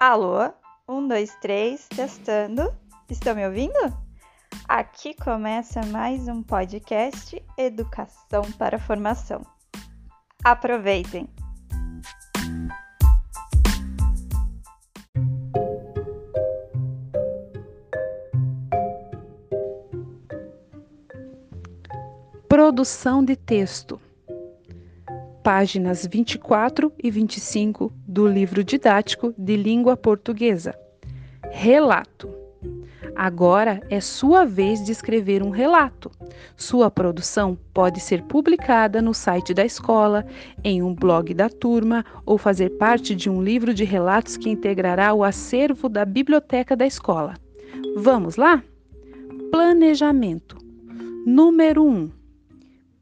Alô? 0.00 0.50
Um, 0.88 1.06
dois, 1.06 1.36
três, 1.42 1.86
testando. 1.86 2.74
Estão 3.10 3.34
me 3.34 3.46
ouvindo? 3.46 3.76
Aqui 4.66 5.12
começa 5.12 5.84
mais 5.88 6.26
um 6.26 6.42
podcast 6.42 7.44
Educação 7.58 8.50
para 8.56 8.78
Formação. 8.78 9.42
Aproveitem! 10.42 11.28
Produção 22.48 23.22
de 23.22 23.36
texto 23.36 24.00
páginas 25.42 26.06
24 26.06 26.92
e 27.02 27.10
25 27.10 27.92
do 28.10 28.26
livro 28.26 28.64
didático 28.64 29.32
de 29.38 29.56
língua 29.56 29.96
portuguesa. 29.96 30.74
Relato. 31.52 32.28
Agora 33.14 33.80
é 33.88 34.00
sua 34.00 34.44
vez 34.44 34.84
de 34.84 34.90
escrever 34.90 35.44
um 35.44 35.50
relato. 35.50 36.10
Sua 36.56 36.90
produção 36.90 37.56
pode 37.72 38.00
ser 38.00 38.22
publicada 38.24 39.00
no 39.00 39.14
site 39.14 39.54
da 39.54 39.64
escola, 39.64 40.26
em 40.64 40.82
um 40.82 40.92
blog 40.92 41.32
da 41.32 41.48
turma 41.48 42.04
ou 42.26 42.36
fazer 42.36 42.70
parte 42.70 43.14
de 43.14 43.30
um 43.30 43.40
livro 43.40 43.72
de 43.72 43.84
relatos 43.84 44.36
que 44.36 44.50
integrará 44.50 45.14
o 45.14 45.22
acervo 45.22 45.88
da 45.88 46.04
biblioteca 46.04 46.74
da 46.74 46.86
escola. 46.86 47.34
Vamos 47.96 48.34
lá? 48.34 48.60
Planejamento. 49.52 50.58
Número 51.24 51.84
1. 51.84 51.88
Um, 51.88 52.10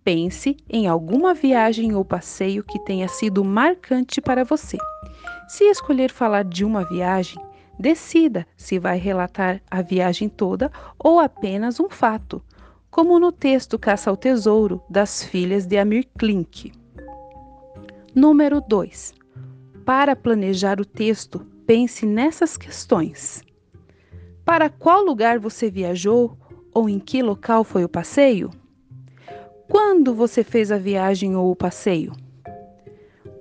Pense 0.08 0.56
em 0.70 0.86
alguma 0.86 1.34
viagem 1.34 1.94
ou 1.94 2.02
passeio 2.02 2.64
que 2.64 2.78
tenha 2.78 3.06
sido 3.08 3.44
marcante 3.44 4.22
para 4.22 4.42
você. 4.42 4.78
Se 5.48 5.64
escolher 5.64 6.10
falar 6.12 6.44
de 6.44 6.62
uma 6.62 6.84
viagem, 6.84 7.42
decida 7.78 8.46
se 8.54 8.78
vai 8.78 8.98
relatar 8.98 9.62
a 9.70 9.80
viagem 9.80 10.28
toda 10.28 10.70
ou 10.98 11.18
apenas 11.18 11.80
um 11.80 11.88
fato, 11.88 12.42
como 12.90 13.18
no 13.18 13.32
texto 13.32 13.78
Caça 13.78 14.10
ao 14.10 14.16
Tesouro 14.16 14.82
das 14.90 15.24
Filhas 15.24 15.64
de 15.64 15.78
Amir 15.78 16.06
Klink. 16.18 16.70
Número 18.14 18.60
2. 18.60 19.14
Para 19.86 20.14
planejar 20.14 20.78
o 20.82 20.84
texto, 20.84 21.46
pense 21.66 22.04
nessas 22.04 22.58
questões. 22.58 23.42
Para 24.44 24.68
qual 24.68 25.02
lugar 25.02 25.38
você 25.38 25.70
viajou 25.70 26.36
ou 26.74 26.90
em 26.90 26.98
que 26.98 27.22
local 27.22 27.64
foi 27.64 27.84
o 27.84 27.88
passeio? 27.88 28.50
Quando 29.66 30.14
você 30.14 30.44
fez 30.44 30.70
a 30.70 30.76
viagem 30.76 31.34
ou 31.34 31.50
o 31.50 31.56
passeio? 31.56 32.12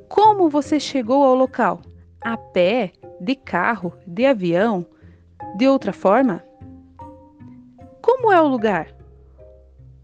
Como 0.07 0.49
você 0.49 0.79
chegou 0.79 1.21
ao 1.21 1.35
local? 1.35 1.81
A 2.21 2.35
pé, 2.35 2.91
de 3.21 3.35
carro, 3.35 3.93
de 4.05 4.25
avião, 4.25 4.85
de 5.55 5.67
outra 5.67 5.93
forma? 5.93 6.43
Como 8.01 8.31
é 8.31 8.41
o 8.41 8.47
lugar? 8.47 8.93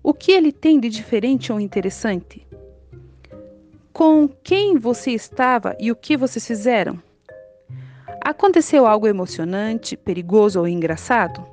O 0.02 0.14
que 0.14 0.32
ele 0.32 0.52
tem 0.52 0.80
de 0.80 0.90
diferente 0.90 1.52
ou 1.52 1.60
interessante? 1.60 2.46
Com 3.92 4.28
quem 4.28 4.78
você 4.78 5.12
estava 5.12 5.76
e 5.80 5.92
o 5.92 5.96
que 5.96 6.16
vocês 6.16 6.46
fizeram? 6.46 7.02
Aconteceu 8.24 8.86
algo 8.86 9.08
emocionante, 9.08 9.98
perigoso 9.98 10.60
ou 10.60 10.68
engraçado? 10.68 11.46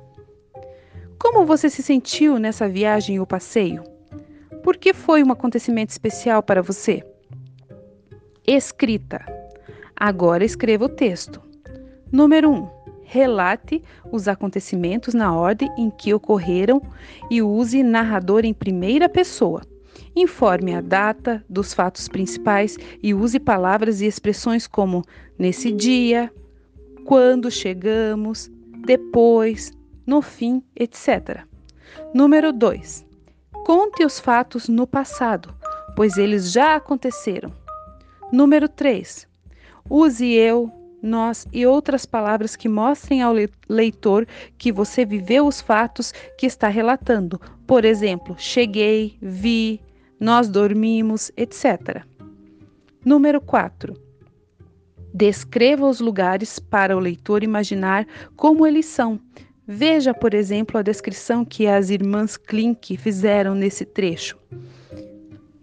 Como 1.19 1.45
você 1.45 1.69
se 1.69 1.83
sentiu 1.83 2.39
nessa 2.39 2.67
viagem 2.67 3.19
ou 3.19 3.25
passeio? 3.25 3.83
Por 4.63 4.77
que 4.77 4.93
foi 4.93 5.23
um 5.23 5.31
acontecimento 5.31 5.89
especial 5.89 6.41
para 6.43 6.61
você? 6.61 7.03
Escrita. 8.45 9.40
Agora 10.03 10.43
escreva 10.43 10.85
o 10.85 10.89
texto. 10.89 11.39
Número 12.11 12.49
1. 12.49 12.55
Um, 12.55 12.67
relate 13.03 13.83
os 14.11 14.27
acontecimentos 14.27 15.13
na 15.13 15.31
ordem 15.31 15.69
em 15.77 15.91
que 15.91 16.11
ocorreram 16.11 16.81
e 17.29 17.39
use 17.39 17.83
narrador 17.83 18.43
em 18.43 18.51
primeira 18.51 19.07
pessoa. 19.07 19.61
Informe 20.15 20.73
a 20.73 20.81
data 20.81 21.45
dos 21.47 21.75
fatos 21.75 22.07
principais 22.07 22.77
e 23.03 23.13
use 23.13 23.39
palavras 23.39 24.01
e 24.01 24.07
expressões 24.07 24.65
como 24.65 25.03
nesse 25.37 25.71
dia, 25.71 26.33
quando 27.05 27.51
chegamos, 27.51 28.49
depois, 28.83 29.71
no 30.03 30.23
fim, 30.23 30.63
etc. 30.75 31.45
Número 32.11 32.51
2. 32.51 33.05
Conte 33.63 34.03
os 34.03 34.19
fatos 34.19 34.67
no 34.67 34.87
passado, 34.87 35.53
pois 35.95 36.17
eles 36.17 36.51
já 36.51 36.75
aconteceram. 36.75 37.53
Número 38.31 38.67
3. 38.67 39.29
Use 39.89 40.25
eu, 40.31 40.71
nós 41.01 41.47
e 41.51 41.65
outras 41.65 42.05
palavras 42.05 42.55
que 42.55 42.69
mostrem 42.69 43.21
ao 43.21 43.33
leitor 43.67 44.27
que 44.57 44.71
você 44.71 45.05
viveu 45.05 45.47
os 45.47 45.61
fatos 45.61 46.13
que 46.37 46.45
está 46.45 46.67
relatando. 46.67 47.39
Por 47.65 47.85
exemplo, 47.85 48.35
cheguei, 48.37 49.17
vi, 49.21 49.81
nós 50.19 50.47
dormimos, 50.47 51.31
etc. 51.35 52.03
Número 53.03 53.41
4. 53.41 53.95
Descreva 55.13 55.87
os 55.87 55.99
lugares 55.99 56.59
para 56.59 56.95
o 56.95 56.99
leitor 56.99 57.43
imaginar 57.43 58.07
como 58.35 58.65
eles 58.65 58.85
são, 58.85 59.19
Veja, 59.73 60.13
por 60.13 60.33
exemplo, 60.33 60.77
a 60.77 60.81
descrição 60.81 61.45
que 61.45 61.65
as 61.65 61.89
irmãs 61.89 62.35
Klink 62.35 62.97
fizeram 62.97 63.55
nesse 63.55 63.85
trecho. 63.85 64.37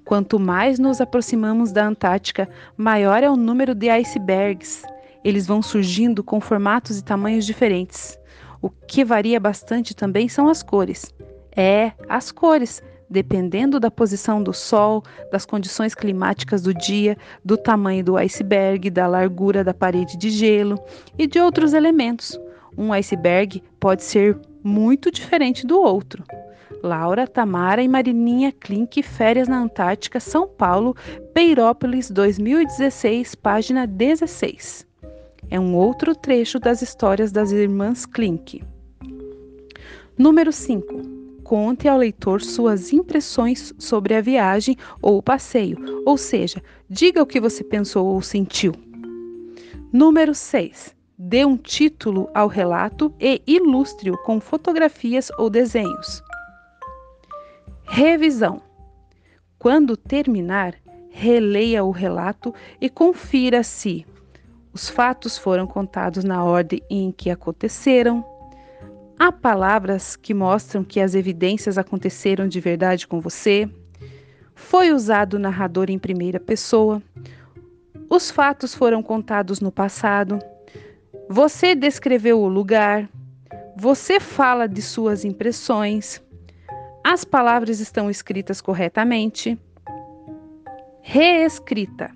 Quanto 0.09 0.41
mais 0.41 0.79
nos 0.79 1.03
aproximamos 1.03 1.71
da 1.71 1.87
Antártica, 1.87 2.49
maior 2.79 3.23
é 3.23 3.29
o 3.29 3.37
número 3.37 3.75
de 3.75 3.91
icebergs. 3.91 4.83
Eles 5.23 5.47
vão 5.47 5.61
surgindo 5.61 6.25
com 6.25 6.41
formatos 6.41 6.99
e 6.99 7.05
tamanhos 7.05 7.45
diferentes. 7.45 8.19
O 8.63 8.71
que 8.71 9.05
varia 9.05 9.39
bastante 9.39 9.95
também 9.95 10.27
são 10.27 10.49
as 10.49 10.63
cores. 10.63 11.15
É, 11.55 11.93
as 12.09 12.33
cores, 12.33 12.83
dependendo 13.11 13.79
da 13.79 13.91
posição 13.91 14.43
do 14.43 14.55
sol, 14.55 15.05
das 15.31 15.45
condições 15.45 15.95
climáticas 15.95 16.63
do 16.63 16.73
dia, 16.73 17.15
do 17.45 17.59
tamanho 17.59 18.03
do 18.03 18.17
iceberg, 18.17 18.89
da 18.89 19.07
largura 19.07 19.63
da 19.63 19.75
parede 19.75 20.17
de 20.17 20.31
gelo 20.31 20.83
e 21.19 21.27
de 21.27 21.39
outros 21.39 21.75
elementos 21.75 22.41
um 22.79 22.93
iceberg 22.93 23.61
pode 23.81 24.05
ser 24.05 24.39
muito 24.63 25.11
diferente 25.11 25.67
do 25.67 25.81
outro. 25.81 26.25
Laura, 26.83 27.27
Tamara 27.27 27.83
e 27.83 27.89
Marininha 27.89 28.53
Klink, 28.53 29.03
Férias 29.03 29.49
na 29.49 29.59
Antártica, 29.59 30.21
São 30.21 30.47
Paulo, 30.47 30.97
Peirópolis, 31.35 32.11
2016, 32.11 33.35
página 33.35 33.87
16. 33.87 34.87
É 35.51 35.59
um 35.59 35.75
outro 35.75 36.15
trecho 36.15 36.59
das 36.59 36.83
histórias 36.83 37.33
das 37.33 37.53
irmãs 37.53 38.05
Klink. 38.07 38.63
Número 40.17 40.53
5. 40.53 41.19
Conte 41.43 41.89
ao 41.89 41.97
leitor 41.97 42.43
suas 42.43 42.93
impressões 42.93 43.73
sobre 43.79 44.15
a 44.15 44.21
viagem 44.21 44.77
ou 45.01 45.19
o 45.19 45.23
passeio, 45.23 45.79
ou 46.05 46.19
seja, 46.19 46.63
diga 46.89 47.23
o 47.23 47.27
que 47.27 47.41
você 47.41 47.65
pensou 47.65 48.07
ou 48.07 48.21
sentiu. 48.21 48.73
Número 49.93 50.35
6 50.35 50.99
dê 51.19 51.45
um 51.45 51.57
título 51.57 52.31
ao 52.33 52.47
relato 52.47 53.13
e 53.21 53.43
ilustre-o 53.45 54.17
com 54.19 54.41
fotografias 54.41 55.31
ou 55.37 55.51
desenhos. 55.51 56.23
Revisão: 57.89 58.61
quando 59.59 59.97
terminar, 59.97 60.75
releia 61.11 61.83
o 61.83 61.91
relato 61.91 62.55
e 62.81 62.89
confira 62.89 63.63
se 63.63 64.07
os 64.73 64.89
fatos 64.89 65.37
foram 65.37 65.67
contados 65.67 66.23
na 66.23 66.45
ordem 66.45 66.81
em 66.89 67.11
que 67.11 67.31
aconteceram. 67.31 68.25
Há 69.19 69.33
palavras 69.33 70.15
que 70.15 70.33
mostram 70.33 70.85
que 70.85 71.01
as 71.01 71.15
evidências 71.15 71.77
aconteceram 71.77 72.47
de 72.47 72.61
verdade 72.61 73.09
com 73.09 73.21
você. 73.21 73.69
Foi 74.55 74.93
usado 74.93 75.35
o 75.35 75.39
narrador 75.39 75.91
em 75.91 75.99
primeira 75.99 76.39
pessoa. 76.39 77.03
Os 78.09 78.31
fatos 78.31 78.75
foram 78.75 79.03
contados 79.03 79.61
no 79.61 79.73
passado. 79.73 80.39
Você 81.29 81.75
descreveu 81.75 82.41
o 82.41 82.49
lugar, 82.49 83.09
você 83.77 84.21
fala 84.21 84.69
de 84.69 84.81
suas 84.81 85.25
impressões, 85.25 86.23
as 87.11 87.25
palavras 87.25 87.81
estão 87.81 88.11
escritas 88.11 88.61
corretamente. 88.61 89.59
Reescrita. 91.01 92.11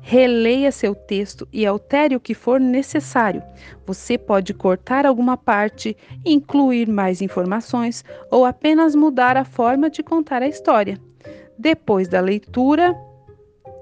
Releia 0.00 0.72
seu 0.72 0.94
texto 0.94 1.46
e 1.52 1.66
altere 1.66 2.16
o 2.16 2.20
que 2.20 2.32
for 2.32 2.58
necessário. 2.58 3.42
Você 3.84 4.16
pode 4.16 4.54
cortar 4.54 5.04
alguma 5.04 5.36
parte, 5.36 5.94
incluir 6.24 6.88
mais 6.88 7.20
informações 7.20 8.02
ou 8.30 8.46
apenas 8.46 8.94
mudar 8.94 9.36
a 9.36 9.44
forma 9.44 9.90
de 9.90 10.02
contar 10.02 10.40
a 10.40 10.48
história. 10.48 10.98
Depois 11.58 12.08
da 12.08 12.20
leitura 12.20 12.96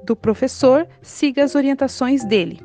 do 0.02 0.16
professor, 0.16 0.84
siga 1.00 1.44
as 1.44 1.54
orientações 1.54 2.24
dele. 2.24 2.60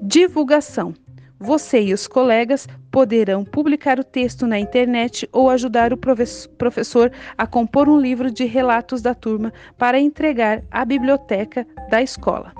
Divulgação. 0.00 0.94
Você 1.38 1.82
e 1.82 1.92
os 1.92 2.08
colegas 2.08 2.66
poderão 2.90 3.44
publicar 3.44 3.98
o 3.98 4.04
texto 4.04 4.46
na 4.46 4.58
internet 4.58 5.28
ou 5.32 5.48
ajudar 5.48 5.92
o 5.92 5.96
professor 5.96 7.12
a 7.38 7.46
compor 7.46 7.88
um 7.88 7.98
livro 7.98 8.30
de 8.30 8.44
relatos 8.44 9.00
da 9.00 9.14
turma 9.14 9.52
para 9.78 10.00
entregar 10.00 10.62
à 10.70 10.84
biblioteca 10.84 11.66
da 11.88 12.02
escola. 12.02 12.52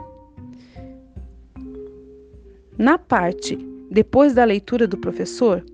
Na 2.78 2.96
parte 2.96 3.58
depois 3.90 4.32
da 4.32 4.44
leitura 4.44 4.86
do 4.86 4.96
professor, 4.96 5.64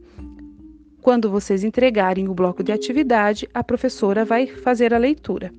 quando 1.03 1.31
vocês 1.31 1.63
entregarem 1.63 2.29
o 2.29 2.35
bloco 2.35 2.65
de 2.65 2.73
atividade, 2.73 3.47
a 3.53 3.63
professora 3.63 4.25
vai 4.25 4.47
fazer 4.47 4.95
a 4.95 4.99
leitura. 4.99 5.53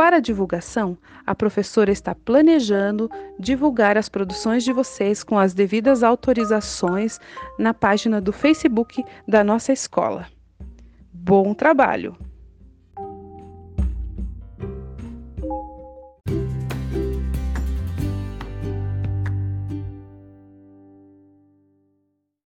Para 0.00 0.16
a 0.16 0.20
divulgação, 0.20 0.96
a 1.26 1.34
professora 1.34 1.92
está 1.92 2.14
planejando 2.14 3.10
divulgar 3.38 3.98
as 3.98 4.08
produções 4.08 4.64
de 4.64 4.72
vocês 4.72 5.22
com 5.22 5.38
as 5.38 5.52
devidas 5.52 6.02
autorizações 6.02 7.20
na 7.58 7.74
página 7.74 8.18
do 8.18 8.32
Facebook 8.32 9.04
da 9.28 9.44
nossa 9.44 9.74
escola. 9.74 10.26
Bom 11.12 11.52
trabalho! 11.52 12.16